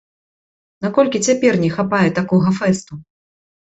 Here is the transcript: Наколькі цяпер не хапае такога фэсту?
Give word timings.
Наколькі 0.85 1.21
цяпер 1.29 1.53
не 1.65 1.69
хапае 1.77 2.03
такога 2.21 2.47
фэсту? 2.61 2.93